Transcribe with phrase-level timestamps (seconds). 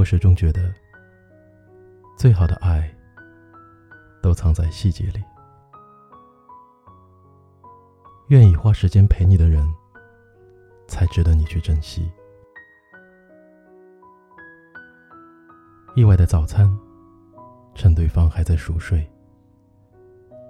[0.00, 0.72] 我始终觉得，
[2.16, 2.90] 最好的爱
[4.22, 5.22] 都藏在细节里。
[8.28, 9.62] 愿意花时间陪你的人，
[10.88, 12.10] 才值得你去珍惜。
[15.94, 16.66] 意外的早餐，
[17.74, 19.06] 趁对方还在熟睡，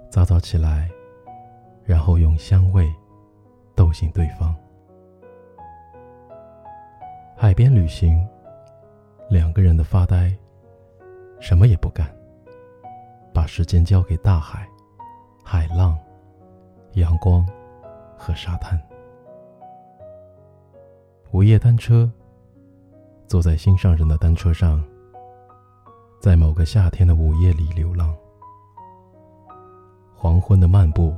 [0.09, 0.89] 早早起来，
[1.83, 2.89] 然后用香味
[3.75, 4.55] 逗醒对方。
[7.35, 8.25] 海边旅行，
[9.31, 10.29] 两个人的发呆，
[11.39, 12.05] 什么也不干，
[13.33, 14.67] 把时间交给大海、
[15.41, 15.97] 海浪、
[16.95, 17.47] 阳光
[18.17, 18.77] 和沙滩。
[21.31, 22.11] 午夜单车，
[23.25, 24.83] 坐在心上人的单车上，
[26.19, 28.13] 在某个夏天的午夜里流浪。
[30.13, 31.15] 黄昏的漫步，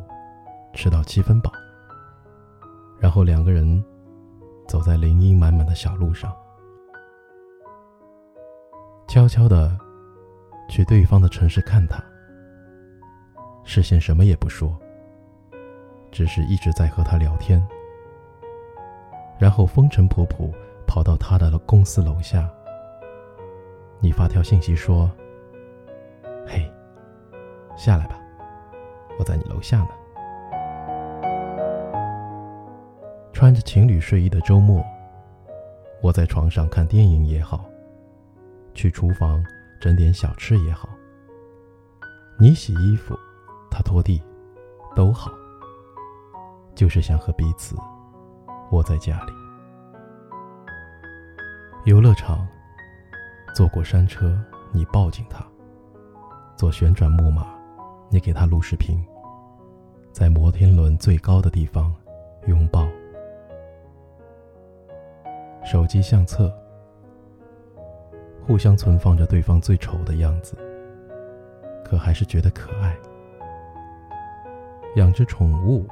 [0.71, 1.51] 吃到七分饱，
[2.99, 3.83] 然后两个人。
[4.65, 6.33] 走在林荫满满的小路上，
[9.13, 9.77] 悄悄的
[10.67, 12.03] 去对方的城市看他，
[13.63, 14.75] 事先什么也不说，
[16.11, 17.63] 只是一直在和他聊天，
[19.37, 20.51] 然后风尘仆仆
[20.87, 22.49] 跑到他的公司楼下，
[23.99, 25.11] 你发条信息说
[26.43, 26.67] ：“嘿，
[27.77, 28.19] 下来吧，
[29.19, 29.89] 我在你楼下呢。”
[33.31, 34.83] 穿着情侣睡衣的周末，
[36.01, 37.63] 窝在床上看电影也好，
[38.73, 39.43] 去厨房
[39.79, 40.89] 整点小吃也好。
[42.39, 43.17] 你洗衣服，
[43.69, 44.21] 他拖地，
[44.95, 45.31] 都好。
[46.75, 47.75] 就是想和彼此
[48.71, 49.31] 窝在家里。
[51.85, 52.47] 游乐场，
[53.53, 54.35] 坐过山车，
[54.71, 55.43] 你抱紧他；
[56.57, 57.45] 坐旋转木马，
[58.09, 58.97] 你给他录视频；
[60.11, 61.93] 在摩天轮最高的地方
[62.47, 62.87] 拥抱。
[65.63, 66.51] 手机相册，
[68.45, 70.55] 互相存放着对方最丑的样子，
[71.83, 72.95] 可还是觉得可爱。
[74.95, 75.87] 养只宠物，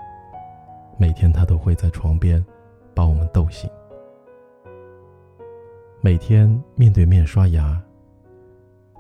[0.98, 2.46] 每天它都会在床边
[2.94, 3.70] 把我们逗醒。
[6.02, 7.82] 每天面对面刷牙，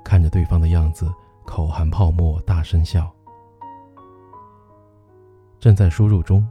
[0.03, 1.11] 看着对方的样子，
[1.45, 3.11] 口含泡沫，大声笑。
[5.59, 6.47] 正在输入中，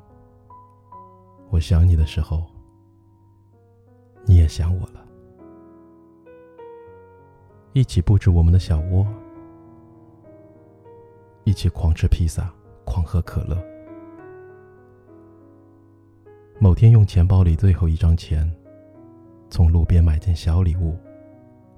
[1.48, 2.44] 我想你的时候。
[4.26, 5.04] 你也想我了，
[7.72, 9.06] 一起布置我们的小窝，
[11.44, 12.53] 一起狂吃披萨，
[12.84, 13.56] 狂喝可乐。
[16.59, 18.50] 某天用钱包里最后一张钱，
[19.50, 20.98] 从路边买件小礼物，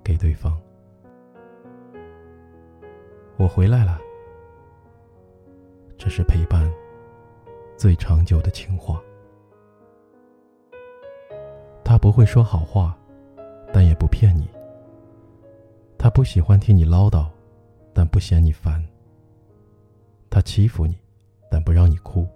[0.02, 0.58] 给对方。
[3.36, 4.00] 我回来了，
[5.98, 6.72] 这是陪伴
[7.76, 8.98] 最长久的情话。
[11.84, 12.96] 他不会说好话，
[13.74, 14.48] 但也不骗你。
[16.02, 17.28] 他不喜欢听你唠叨，
[17.94, 18.84] 但不嫌你烦。
[20.28, 20.98] 他欺负你，
[21.48, 22.26] 但不让你哭。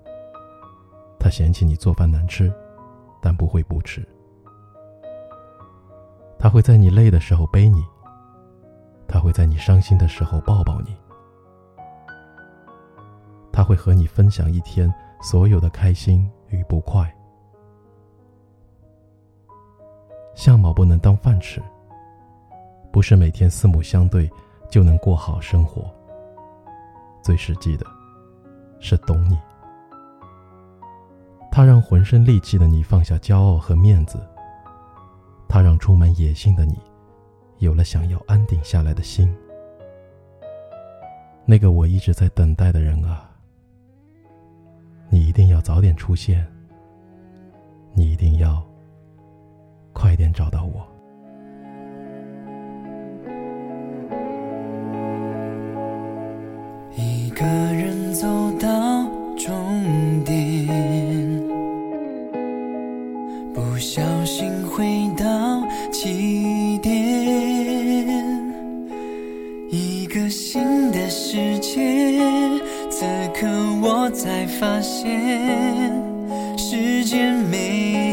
[1.19, 2.53] 他嫌弃你做饭难吃，
[3.21, 4.06] 但不会不吃。
[6.38, 7.84] 他会在你累的时候背你。
[9.09, 10.97] 他会在你伤心的时候抱抱你。
[13.50, 14.88] 他会和你分享一天
[15.21, 17.12] 所有的开心与不快。
[20.37, 21.60] 相貌不能当饭吃，
[22.97, 24.27] 不是每天四目相对
[24.71, 25.84] 就能过好生活。
[27.23, 27.84] 最实际的，
[28.81, 29.39] 是懂你。
[31.53, 34.19] 他让浑身戾气的你放下骄傲和面子，
[35.47, 36.75] 他让充满野性的你，
[37.59, 39.31] 有了想要安定下来的心。
[41.45, 43.28] 那个我一直在等待的人啊，
[45.11, 46.47] 你一定要早点出现，
[47.93, 48.67] 你一定要。
[49.93, 50.96] 快点找到我。
[57.38, 58.69] 个人走到
[59.36, 59.52] 终
[60.24, 60.66] 点，
[63.53, 65.62] 不小心回到
[65.92, 66.97] 起点，
[69.71, 71.78] 一个新的世界。
[72.88, 73.04] 此
[73.34, 73.47] 刻
[73.82, 75.21] 我才发现，
[76.56, 78.05] 时间没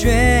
[0.00, 0.39] 学